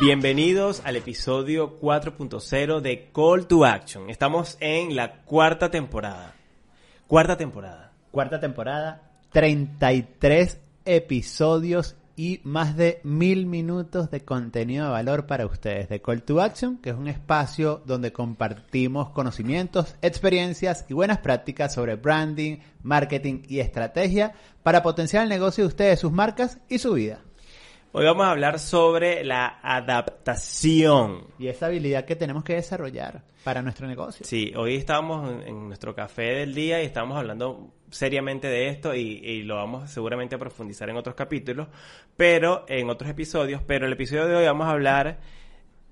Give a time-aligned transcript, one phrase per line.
[0.00, 4.08] Bienvenidos al episodio 4.0 de Call to Action.
[4.08, 6.34] Estamos en la cuarta temporada.
[7.06, 7.92] Cuarta temporada.
[8.10, 15.90] Cuarta temporada, 33 episodios y más de mil minutos de contenido de valor para ustedes
[15.90, 21.74] de Call to Action, que es un espacio donde compartimos conocimientos, experiencias y buenas prácticas
[21.74, 26.94] sobre branding, marketing y estrategia para potenciar el negocio de ustedes, sus marcas y su
[26.94, 27.20] vida.
[27.92, 31.26] Hoy vamos a hablar sobre la adaptación.
[31.40, 34.24] Y esa habilidad que tenemos que desarrollar para nuestro negocio.
[34.24, 38.94] Sí, hoy estamos en, en nuestro café del día y estamos hablando seriamente de esto
[38.94, 41.66] y, y, lo vamos seguramente a profundizar en otros capítulos,
[42.16, 45.18] pero en otros episodios, pero el episodio de hoy vamos a hablar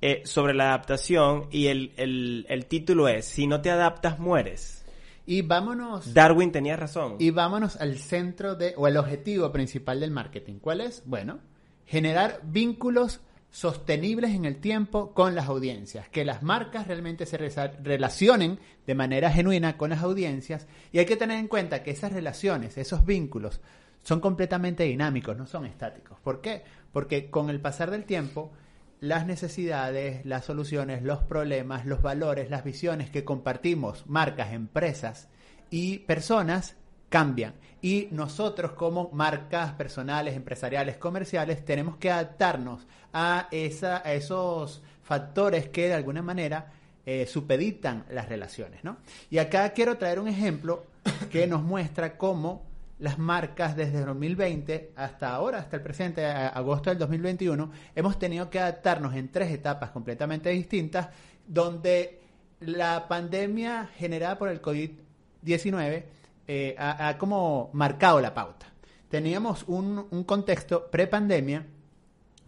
[0.00, 4.84] eh, sobre la adaptación y el, el, el título es, si no te adaptas, mueres.
[5.26, 6.14] Y vámonos.
[6.14, 7.16] Darwin tenía razón.
[7.18, 10.60] Y vámonos al centro de, o el objetivo principal del marketing.
[10.60, 11.02] ¿Cuál es?
[11.04, 11.40] Bueno,
[11.88, 18.60] generar vínculos sostenibles en el tiempo con las audiencias, que las marcas realmente se relacionen
[18.86, 22.76] de manera genuina con las audiencias y hay que tener en cuenta que esas relaciones,
[22.76, 23.62] esos vínculos,
[24.02, 26.18] son completamente dinámicos, no son estáticos.
[26.20, 26.62] ¿Por qué?
[26.92, 28.52] Porque con el pasar del tiempo,
[29.00, 35.28] las necesidades, las soluciones, los problemas, los valores, las visiones que compartimos, marcas, empresas
[35.70, 36.76] y personas,
[37.08, 37.54] cambian.
[37.80, 45.68] Y nosotros como marcas personales, empresariales, comerciales, tenemos que adaptarnos a, esa, a esos factores
[45.68, 46.72] que de alguna manera
[47.06, 48.84] eh, supeditan las relaciones.
[48.84, 48.98] ¿no?
[49.30, 50.84] Y acá quiero traer un ejemplo
[51.30, 52.66] que nos muestra cómo
[52.98, 58.58] las marcas desde 2020 hasta ahora, hasta el presente, agosto del 2021, hemos tenido que
[58.58, 61.08] adaptarnos en tres etapas completamente distintas,
[61.46, 62.20] donde
[62.60, 66.17] la pandemia generada por el COVID-19
[66.48, 68.66] eh, ha, como marcado la pauta.
[69.08, 71.66] Teníamos un, un contexto pre-pandemia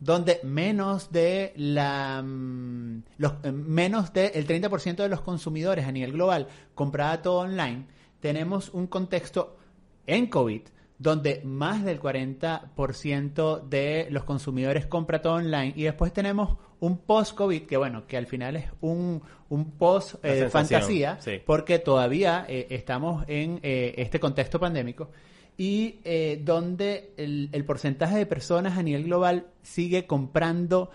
[0.01, 6.13] donde menos de la mm, los, eh, menos del 30% de los consumidores a nivel
[6.13, 7.87] global compraba todo online,
[8.19, 9.59] tenemos un contexto
[10.07, 10.63] en COVID
[11.01, 17.63] donde más del 40% de los consumidores compra todo online y después tenemos un post-COVID
[17.63, 21.43] que bueno, que al final es un, un post-fantasía eh, sí.
[21.45, 25.11] porque todavía eh, estamos en eh, este contexto pandémico
[25.57, 30.91] y eh, donde el, el, porcentaje de personas a nivel global sigue comprando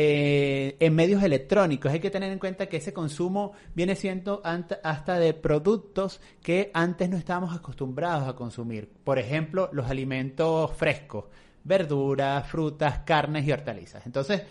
[0.00, 1.90] eh, en medios electrónicos.
[1.90, 7.10] Hay que tener en cuenta que ese consumo viene siendo hasta de productos que antes
[7.10, 8.88] no estábamos acostumbrados a consumir.
[9.02, 11.24] Por ejemplo, los alimentos frescos,
[11.64, 14.06] verduras, frutas, carnes y hortalizas.
[14.06, 14.42] Entonces,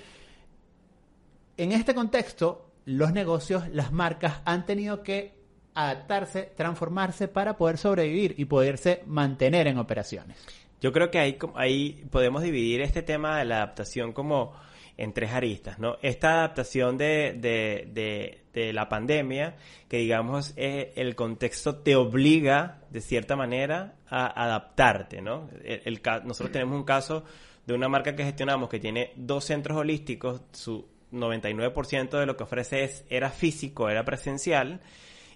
[1.55, 5.33] en este contexto, los negocios, las marcas han tenido que
[5.75, 10.45] adaptarse, transformarse para poder sobrevivir y poderse mantener en operaciones.
[10.81, 14.66] Yo creo que ahí, ahí podemos dividir este tema de la adaptación como
[14.97, 15.97] en tres aristas, ¿no?
[16.01, 19.55] Esta adaptación de, de, de, de la pandemia,
[19.87, 25.49] que digamos eh, el contexto te obliga de cierta manera a adaptarte, ¿no?
[25.63, 27.23] El, el, nosotros tenemos un caso
[27.65, 32.43] de una marca que gestionamos que tiene dos centros holísticos, su 99% de lo que
[32.43, 34.81] ofrece es, era físico, era presencial,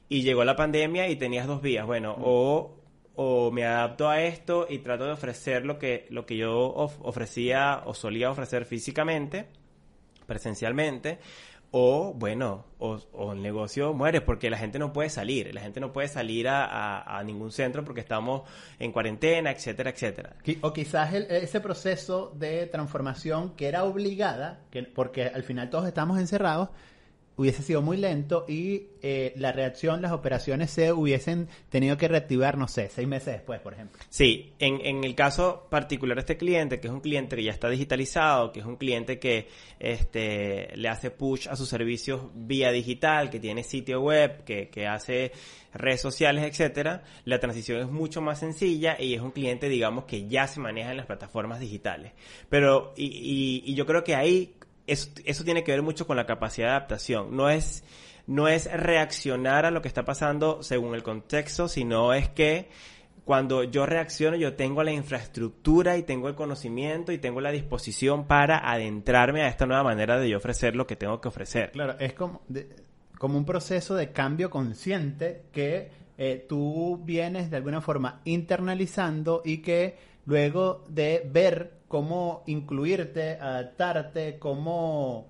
[0.09, 2.80] y llegó la pandemia y tenías dos vías, bueno, o
[3.23, 6.97] o me adapto a esto y trato de ofrecer lo que, lo que yo of
[7.01, 9.45] ofrecía o solía ofrecer físicamente,
[10.25, 11.19] presencialmente,
[11.69, 15.93] o bueno, o, el negocio muere porque la gente no puede salir, la gente no
[15.93, 18.41] puede salir a, ningún centro porque estamos
[18.79, 20.35] en cuarentena, etcétera, etcétera.
[20.61, 25.87] O quizás el, ese proceso de transformación que era obligada, que, porque al final todos
[25.87, 26.69] estamos encerrados,
[27.37, 32.57] hubiese sido muy lento y eh, la reacción, las operaciones se hubiesen tenido que reactivar,
[32.57, 33.99] no sé, seis meses después, por ejemplo.
[34.09, 37.51] Sí, en, en el caso particular de este cliente, que es un cliente que ya
[37.51, 39.47] está digitalizado, que es un cliente que
[39.79, 44.85] este, le hace push a sus servicios vía digital, que tiene sitio web, que, que
[44.85, 45.31] hace
[45.73, 50.27] redes sociales, etcétera, la transición es mucho más sencilla y es un cliente, digamos, que
[50.27, 52.11] ya se maneja en las plataformas digitales.
[52.49, 54.53] Pero, y, y, y yo creo que ahí
[54.91, 57.35] eso, tiene que ver mucho con la capacidad de adaptación.
[57.35, 57.83] No es,
[58.27, 62.69] no es reaccionar a lo que está pasando según el contexto, sino es que
[63.23, 68.25] cuando yo reacciono yo tengo la infraestructura y tengo el conocimiento y tengo la disposición
[68.25, 71.71] para adentrarme a esta nueva manera de yo ofrecer lo que tengo que ofrecer.
[71.71, 72.41] Claro, es como,
[73.17, 79.59] como un proceso de cambio consciente que eh, tú vienes de alguna forma internalizando y
[79.59, 85.27] que luego de ver cómo incluirte, adaptarte, cómo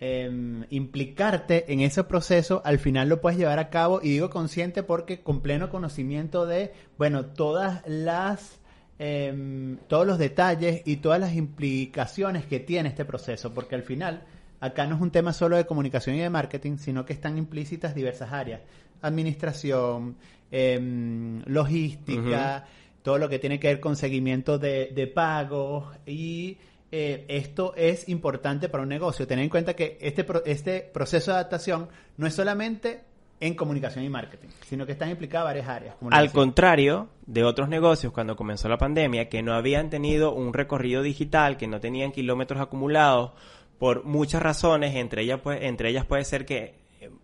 [0.00, 4.00] eh, implicarte en ese proceso, al final lo puedes llevar a cabo.
[4.02, 8.60] Y digo consciente porque con pleno conocimiento de, bueno, todas las
[8.98, 14.22] em, todos los detalles y todas las implicaciones que tiene este proceso, porque al final
[14.60, 17.94] acá no es un tema solo de comunicación y de marketing, sino que están implícitas
[17.94, 18.62] diversas áreas,
[19.02, 20.16] administración,
[20.50, 22.64] em, logística,
[23.06, 26.58] todo lo que tiene que ver con seguimiento de, de pagos y
[26.90, 29.28] eh, esto es importante para un negocio.
[29.28, 33.04] Tener en cuenta que este, este proceso de adaptación no es solamente
[33.38, 35.94] en comunicación y marketing, sino que están implicadas varias áreas.
[36.10, 41.02] Al contrario de otros negocios cuando comenzó la pandemia, que no habían tenido un recorrido
[41.02, 43.30] digital, que no tenían kilómetros acumulados
[43.78, 46.74] por muchas razones, entre ellas, pues, entre ellas puede ser que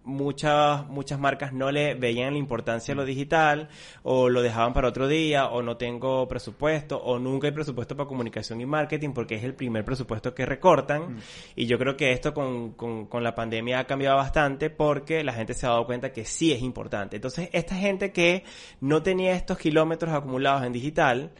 [0.04, 3.68] muchas, muchas marcas no le veían la importancia a lo digital
[4.02, 8.08] o lo dejaban para otro día o no tengo presupuesto o nunca hay presupuesto para
[8.08, 11.18] comunicación y marketing porque es el primer presupuesto que recortan mm.
[11.56, 15.54] y yo creo que esto con, con, la pandemia ha cambiado bastante porque la gente
[15.54, 17.16] se ha dado cuenta que sí es importante.
[17.16, 18.44] Entonces esta gente que
[18.80, 21.30] no tenía estos kilómetros acumulados en digital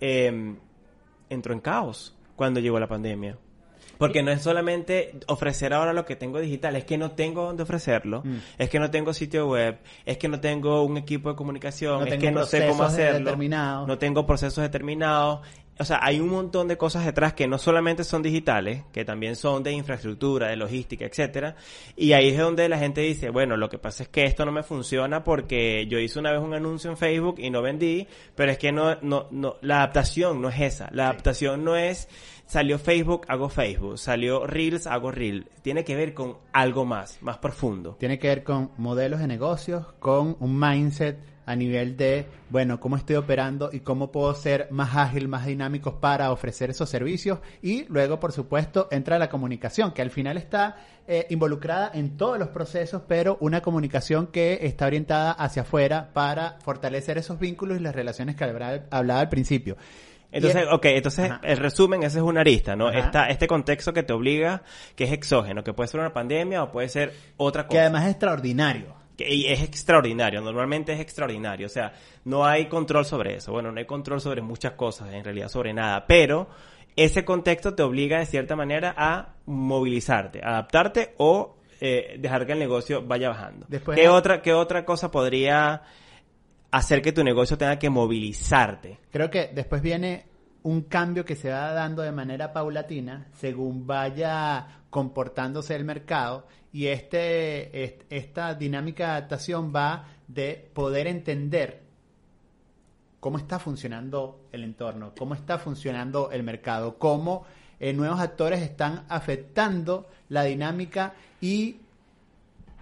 [0.00, 0.56] eh,
[1.28, 3.36] entró en caos cuando llegó la pandemia.
[3.98, 7.64] Porque no es solamente ofrecer ahora lo que tengo digital, es que no tengo dónde
[7.64, 8.36] ofrecerlo, mm.
[8.58, 12.18] es que no tengo sitio web, es que no tengo un equipo de comunicación, es
[12.18, 13.36] que no sé cómo hacerlo,
[13.86, 15.40] no tengo procesos determinados.
[15.80, 19.36] O sea, hay un montón de cosas detrás que no solamente son digitales, que también
[19.36, 21.56] son de infraestructura, de logística, etcétera.
[21.96, 24.52] Y ahí es donde la gente dice, bueno, lo que pasa es que esto no
[24.52, 28.50] me funciona porque yo hice una vez un anuncio en Facebook y no vendí, pero
[28.50, 30.88] es que no, no, no, la adaptación no es esa.
[30.92, 32.08] La adaptación no es
[32.48, 33.98] Salió Facebook, hago Facebook.
[33.98, 35.44] Salió Reels, hago Reels.
[35.60, 37.96] Tiene que ver con algo más, más profundo.
[38.00, 42.96] Tiene que ver con modelos de negocios, con un mindset a nivel de, bueno, cómo
[42.96, 47.38] estoy operando y cómo puedo ser más ágil, más dinámico para ofrecer esos servicios.
[47.62, 52.38] Y luego, por supuesto, entra la comunicación, que al final está eh, involucrada en todos
[52.38, 57.80] los procesos, pero una comunicación que está orientada hacia afuera para fortalecer esos vínculos y
[57.80, 59.78] las relaciones que hablaba al principio.
[60.30, 62.90] Entonces, ok, entonces el resumen, ese es una arista, ¿no?
[62.90, 64.62] Está este contexto que te obliga,
[64.94, 67.72] que es exógeno, que puede ser una pandemia o puede ser otra cosa.
[67.72, 68.98] Que además es extraordinario.
[69.18, 71.92] Que, y es extraordinario, normalmente es extraordinario, o sea,
[72.24, 73.52] no hay control sobre eso.
[73.52, 76.48] Bueno, no hay control sobre muchas cosas, en realidad sobre nada, pero
[76.96, 82.58] ese contexto te obliga de cierta manera a movilizarte, adaptarte o eh, dejar que el
[82.58, 83.66] negocio vaya bajando.
[83.68, 85.82] Después, ¿Qué, otra, ¿Qué otra cosa podría
[86.70, 88.98] hacer que tu negocio tenga que movilizarte.
[89.10, 90.26] Creo que después viene
[90.62, 96.86] un cambio que se va dando de manera paulatina según vaya comportándose el mercado y
[96.86, 101.82] este, esta dinámica de adaptación va de poder entender
[103.20, 107.44] cómo está funcionando el entorno, cómo está funcionando el mercado, cómo
[107.80, 111.76] eh, nuevos actores están afectando la dinámica y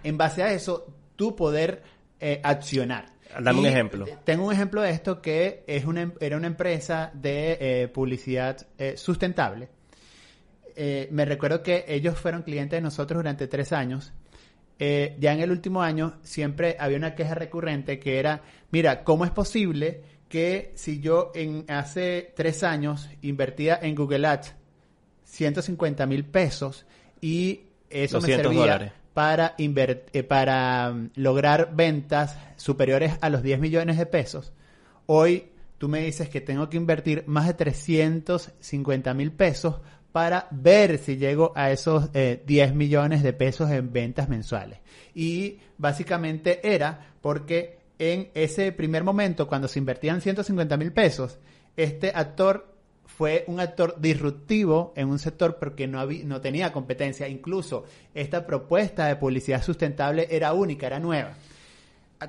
[0.03, 0.85] en base a eso
[1.15, 1.83] tú poder
[2.19, 3.16] eh, accionar.
[3.41, 4.05] Dame un ejemplo.
[4.23, 8.65] Tengo un ejemplo de esto que es una, em, era una empresa de eh, publicidad
[8.77, 9.69] eh, sustentable.
[10.75, 14.13] Eh, me recuerdo que ellos fueron clientes de nosotros durante tres años.
[14.79, 19.31] ya en el último año siempre había una queja recurrente que era, mira, ¿cómo es
[19.31, 24.53] posible que si yo en hace tres años invertía en Google Ads
[25.23, 26.85] 150 mil pesos
[27.21, 34.05] y eso me servía para, eh, mm, lograr ventas superiores a los 10 millones de
[34.05, 34.53] pesos,
[35.07, 35.47] hoy
[35.79, 41.17] tú me dices que tengo que invertir más de 350 mil pesos para ver si
[41.17, 44.81] llego a esos 10 eh, millones de pesos en ventas mensuales.
[45.15, 51.39] Y básicamente era porque en ese primer momento, cuando se invertían 150 mil pesos,
[51.75, 52.76] este actor
[53.07, 57.27] fue un actor disruptivo en un sector porque no, había, no tenía competencia.
[57.27, 61.33] Incluso esta propuesta de publicidad sustentable era única, era nueva.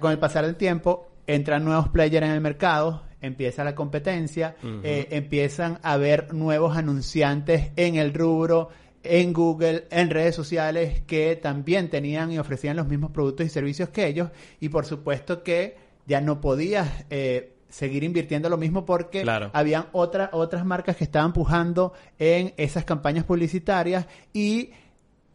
[0.01, 5.09] Con el pasar del tiempo, entran nuevos players en el mercado, empieza la competencia, eh,
[5.11, 8.71] empiezan a haber nuevos anunciantes en el rubro,
[9.03, 13.89] en Google, en redes sociales, que también tenían y ofrecían los mismos productos y servicios
[13.91, 14.31] que ellos.
[14.61, 20.31] Y por supuesto que ya no podías eh, seguir invirtiendo lo mismo porque habían otra,
[20.33, 24.71] otras marcas que estaban pujando en esas campañas publicitarias y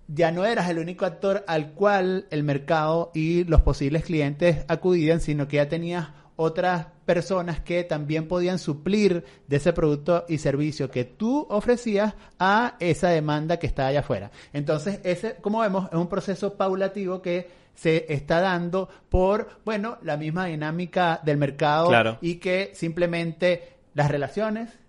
[0.08, 5.20] ya no eras el único actor al cual el mercado y los posibles clientes acudían,
[5.22, 10.90] sino que ya tenías otras personas que también podían suplir de ese producto y servicio
[10.90, 14.32] que tú ofrecías a esa demanda que está allá afuera.
[14.52, 20.18] Entonces, ese, como vemos, es un proceso paulativo que se está dando por, bueno, la
[20.18, 24.80] misma dinámica del mercado y que simplemente las relaciones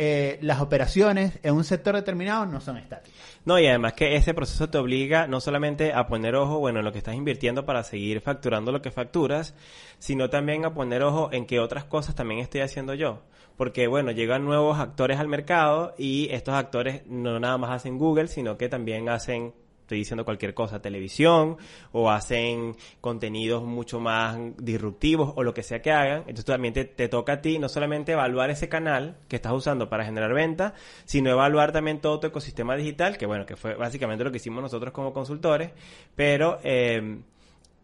[0.00, 3.18] eh, las operaciones en un sector determinado no son estáticas.
[3.44, 6.84] No, y además que ese proceso te obliga no solamente a poner ojo, bueno, en
[6.84, 9.56] lo que estás invirtiendo para seguir facturando lo que facturas,
[9.98, 13.24] sino también a poner ojo en qué otras cosas también estoy haciendo yo.
[13.56, 18.28] Porque, bueno, llegan nuevos actores al mercado y estos actores no nada más hacen Google,
[18.28, 19.52] sino que también hacen
[19.88, 21.56] estoy diciendo cualquier cosa, televisión,
[21.92, 26.18] o hacen contenidos mucho más disruptivos, o lo que sea que hagan.
[26.20, 29.88] Entonces también te, te toca a ti no solamente evaluar ese canal que estás usando
[29.88, 30.74] para generar ventas,
[31.06, 34.62] sino evaluar también todo tu ecosistema digital, que bueno, que fue básicamente lo que hicimos
[34.62, 35.70] nosotros como consultores,
[36.14, 37.20] pero eh,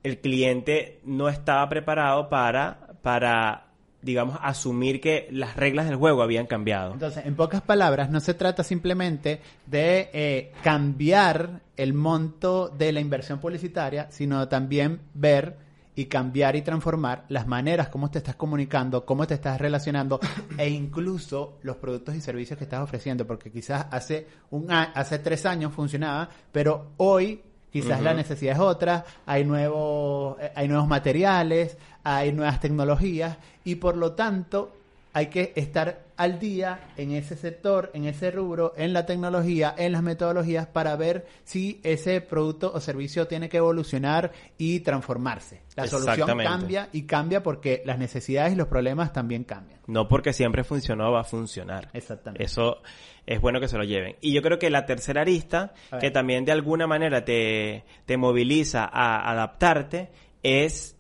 [0.03, 3.69] el cliente no estaba preparado para, para
[4.05, 6.93] digamos, asumir que las reglas del juego habían cambiado.
[6.93, 13.01] Entonces, en pocas palabras, no se trata simplemente de eh, cambiar el monto de la
[13.01, 15.57] inversión publicitaria, sino también ver
[15.97, 20.21] y cambiar y transformar las maneras como te estás comunicando, cómo te estás relacionando
[20.59, 25.47] e incluso los productos y servicios que estás ofreciendo, porque quizás hace un hace tres
[25.47, 27.43] años funcionaba, pero hoy
[27.75, 33.75] quizás la necesidad es otra, hay nuevos eh, hay nuevos materiales, hay nuevas tecnologías y
[33.75, 34.77] por lo tanto
[35.15, 39.93] hay que estar al día en ese sector, en ese rubro, en la tecnología, en
[39.93, 45.63] las metodologías para ver si ese producto o servicio tiene que evolucionar y transformarse.
[45.77, 49.79] La solución cambia y cambia porque las necesidades y los problemas también cambian.
[49.87, 51.91] No porque siempre funcionó va a funcionar.
[51.93, 52.45] Exactamente.
[52.45, 52.83] Eso
[53.25, 54.17] es bueno que se lo lleven.
[54.21, 58.85] Y yo creo que la tercera arista, que también de alguna manera te, te moviliza
[58.85, 60.11] a adaptarte,
[60.43, 60.94] es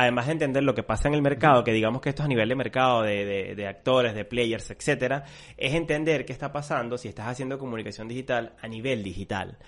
[0.00, 2.28] además de entender lo que pasa en el mercado, que digamos que esto es a
[2.28, 5.24] nivel de mercado, de, actores, de players, etcétera,
[5.56, 9.58] es entender qué está pasando si estás haciendo comunicación digital a nivel digital.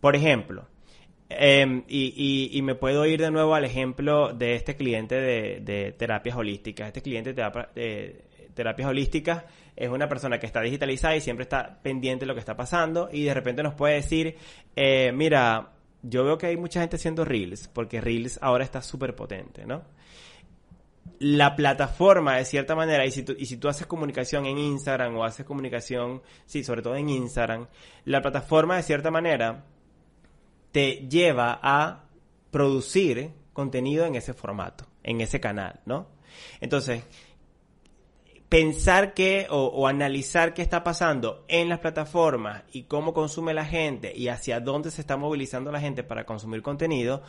[0.00, 0.68] Por ejemplo,
[1.30, 6.88] em, y, me puedo ir de nuevo al ejemplo de este cliente de, terapias holísticas.
[6.88, 9.44] Este cliente de, terapias holísticas
[9.76, 13.08] es una persona que está digitalizada y siempre está pendiente de lo que está pasando
[13.10, 14.36] y de repente nos puede decir,
[14.76, 15.70] eh, mira,
[16.02, 19.82] yo veo que hay mucha gente haciendo Reels, porque Reels ahora está súper potente, ¿no?
[21.18, 25.16] La plataforma, de cierta manera, y si, tú, y si tú haces comunicación en Instagram
[25.16, 27.66] o haces comunicación, sí, sobre todo en Instagram,
[28.04, 29.64] la plataforma, de cierta manera,
[30.72, 32.04] te lleva a
[32.50, 36.08] producir contenido en ese formato, en ese canal, ¿no?
[36.60, 37.02] Entonces,
[38.50, 44.12] pensar que o, analizar qué está pasando en las plataformas y cómo consume la gente
[44.14, 47.22] y hacia dónde se está movilizando la gente para consumir contenido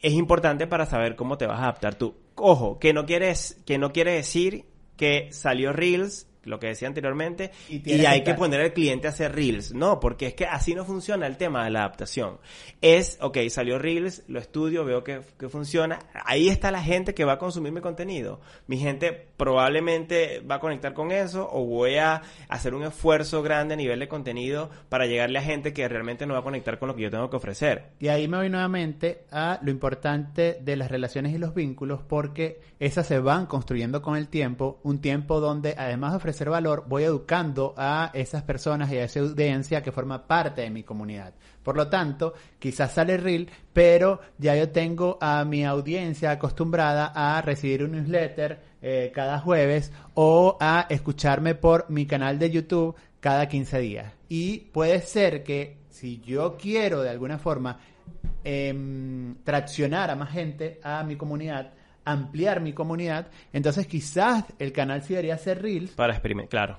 [0.00, 2.14] es importante para saber cómo te vas a adaptar tú.
[2.36, 4.66] Ojo, que no quieres que no quiere decir
[4.96, 9.34] que salió Reels lo que decía anteriormente, y, hay que, poner al cliente a hacer
[9.34, 9.72] Reels.
[9.74, 12.38] No, porque es que así no funciona el tema de la adaptación.
[12.80, 17.24] Es, ok, salió Reels, lo estudio, veo que, que funciona, ahí está la gente que
[17.24, 18.40] va a consumir mi contenido.
[18.66, 23.74] Mi gente probablemente va a conectar con eso o voy a hacer un esfuerzo grande
[23.74, 26.88] a nivel de contenido para llegarle a gente que realmente no va a conectar con
[26.88, 27.92] lo que yo tengo que ofrecer.
[27.98, 32.60] Y ahí me voy nuevamente a lo importante de las relaciones y los vínculos porque
[32.78, 37.04] esas se van construyendo con el tiempo, un tiempo donde además de ofrecer valor, voy
[37.04, 41.34] educando a esas personas y a esa audiencia que forma parte de mi comunidad.
[41.62, 47.40] Por lo tanto, quizás sale Reel, pero ya yo tengo a mi audiencia acostumbrada a
[47.40, 53.48] recibir un newsletter eh, cada jueves o a escucharme por mi canal de YouTube cada
[53.48, 54.12] 15 días.
[54.28, 57.78] Y puede ser que si yo quiero de alguna forma
[58.44, 61.72] em, traccionar a más gente a mi comunidad,
[62.04, 65.92] ampliar mi comunidad, entonces quizás el canal sí debería ser Reels.
[65.92, 66.78] Para experimentar, claro.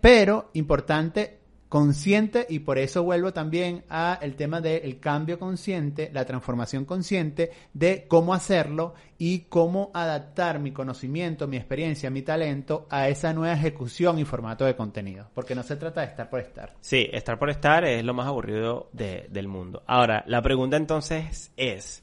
[0.00, 1.42] pero, importante,
[1.72, 7.50] consciente, y por eso vuelvo también a el tema del cambio consciente, la transformación consciente,
[7.72, 13.54] de cómo hacerlo y cómo adaptar mi conocimiento, mi experiencia, mi talento a esa nueva
[13.54, 15.30] ejecución y formato de contenido.
[15.32, 16.74] Porque no se trata de estar por estar.
[16.82, 19.82] Sí, estar por estar es lo más aburrido del mundo.
[19.86, 22.01] Ahora, la pregunta entonces es,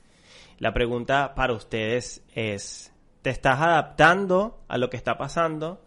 [0.60, 5.86] la pregunta para ustedes es, ¿te estás adaptando a lo que está pasando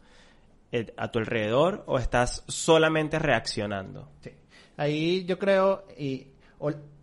[0.72, 4.08] eh, a tu alrededor o estás solamente reaccionando?
[4.20, 4.30] Sí.
[4.76, 6.28] Ahí yo creo, y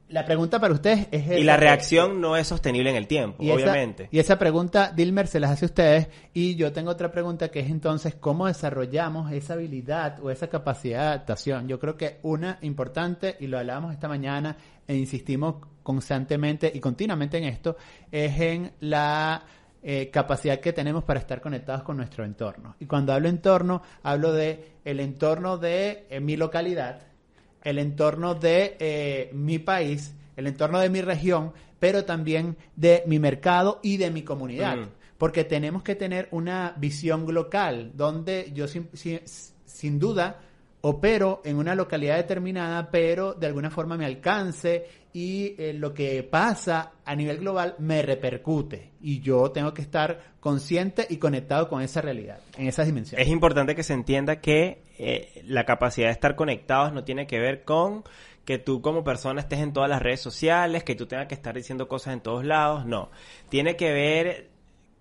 [0.09, 1.39] la pregunta para ustedes es...
[1.39, 4.09] Y la reacción no es sostenible en el tiempo, obviamente.
[4.11, 6.07] y esa pregunta, Dilmer, se las hace a ustedes.
[6.33, 10.99] Y yo tengo otra pregunta que es entonces, ¿cómo desarrollamos esa habilidad o esa capacidad
[10.99, 11.67] de adaptación?
[11.67, 17.37] Yo creo que una importante, y lo hablábamos esta mañana, e insistimos constantemente y continuamente
[17.37, 17.77] en esto,
[18.11, 19.43] es en la
[19.81, 22.75] eh, capacidad que tenemos para estar conectados con nuestro entorno.
[22.79, 27.08] Y cuando hablo entorno, hablo de el entorno de eh, mi localidad,
[27.63, 33.19] el entorno de eh, mi país, el entorno de mi región, pero también de mi
[33.19, 34.77] mercado y de mi comunidad.
[34.77, 34.87] Mm.
[35.17, 39.21] Porque tenemos que tener una visión local, donde yo sin, sin-
[39.65, 40.39] sin duda
[40.81, 46.23] opero en una localidad determinada, pero de alguna forma me alcance y eh, lo que
[46.23, 48.91] pasa a nivel global me repercute.
[49.01, 53.25] Y yo tengo que estar consciente y conectado con esa realidad, en esas dimensiones.
[53.25, 57.39] Es importante que se entienda que eh, la capacidad de estar conectados no tiene que
[57.39, 58.03] ver con
[58.45, 61.53] que tú como persona estés en todas las redes sociales, que tú tengas que estar
[61.55, 63.11] diciendo cosas en todos lados, no.
[63.49, 64.49] Tiene que ver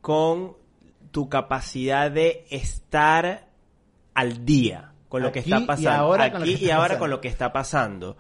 [0.00, 0.56] con
[1.12, 3.49] tu capacidad de estar
[4.14, 5.91] al día con lo que está y pasando.
[5.91, 6.99] ahora con lo Aquí que y ahora pasando.
[7.00, 8.17] con lo que está pasando.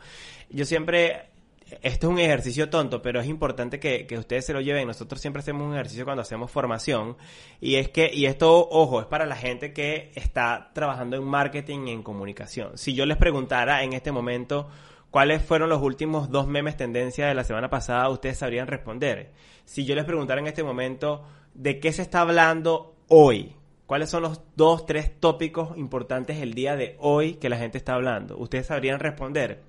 [0.50, 1.30] Yo siempre,
[1.82, 4.86] esto es un ejercicio tonto, pero es importante que, que ustedes se lo lleven.
[4.86, 7.16] Nosotros siempre hacemos un ejercicio cuando hacemos formación.
[7.60, 11.86] Y es que, y esto, ojo, es para la gente que está trabajando en marketing
[11.88, 12.78] y en comunicación.
[12.78, 14.68] Si yo les preguntara en este momento
[15.10, 19.32] cuáles fueron los últimos dos memes tendencia de la semana pasada, ustedes sabrían responder.
[19.64, 23.54] Si yo les preguntara en este momento de qué se está hablando hoy,
[23.88, 27.94] ¿Cuáles son los dos, tres tópicos importantes el día de hoy que la gente está
[27.94, 28.36] hablando?
[28.36, 29.62] Ustedes sabrían responder.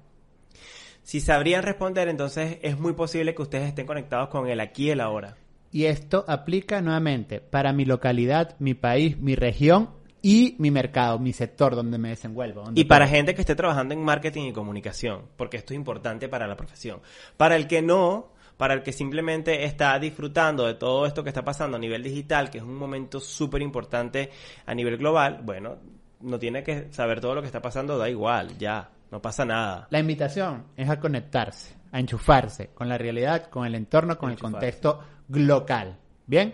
[1.03, 4.89] Si sabrían responder, entonces es muy posible que ustedes estén conectados con el aquí y
[4.89, 5.37] el ahora.
[5.71, 11.31] Y esto aplica nuevamente para mi localidad, mi país, mi región y mi mercado, mi
[11.31, 12.63] sector donde me desenvuelvo.
[12.63, 16.27] donde Y para gente que esté trabajando en marketing y comunicación, porque esto es importante
[16.27, 16.99] para la profesión.
[17.37, 21.45] Para el que no, para el que simplemente está disfrutando de todo esto que está
[21.45, 24.31] pasando a nivel digital, que es un momento súper importante
[24.65, 25.77] a nivel global, bueno,
[26.19, 29.87] no tiene que saber todo lo que está pasando, da igual, ya, no pasa nada.
[29.91, 34.37] La invitación es a conectarse, a enchufarse con la realidad, con el entorno, con el
[34.37, 35.95] contexto local.
[36.27, 36.53] Bien,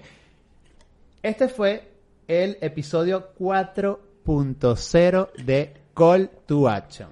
[1.23, 1.91] este fue
[2.27, 7.09] el episodio 4.0 de Call to Action.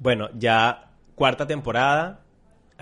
[0.00, 2.23] Bueno, ya cuarta temporada.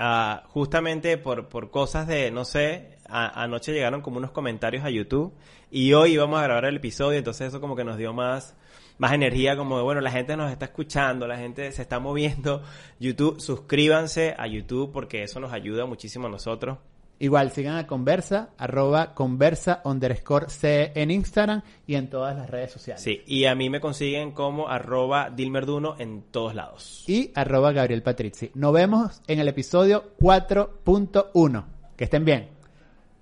[0.05, 4.91] Ah, justamente por, por cosas de, no sé, a- anoche llegaron como unos comentarios a
[4.91, 5.33] YouTube
[5.71, 8.57] y hoy íbamos a grabar el episodio, entonces eso como que nos dio más,
[8.99, 12.65] más energía, como de, bueno, la gente nos está escuchando, la gente se está moviendo.
[12.99, 16.79] YouTube, suscríbanse a YouTube porque eso nos ayuda muchísimo a nosotros.
[17.23, 22.73] Igual sigan a Conversa, arroba conversa underscore C en Instagram y en todas las redes
[22.73, 23.01] sociales.
[23.01, 27.05] Sí, y a mí me consiguen como arroba Dilmerduno en todos lados.
[27.07, 28.51] Y arroba Gabriel Patrizzi.
[28.55, 31.65] Nos vemos en el episodio 4.1.
[31.97, 32.49] Que estén bien.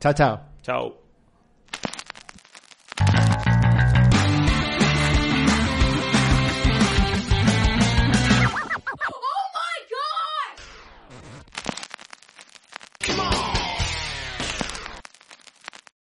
[0.01, 0.41] Chao, chao.
[0.63, 1.10] Chao.